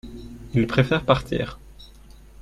il 0.55 0.65
préfère 0.65 1.05
partir. 1.05 1.59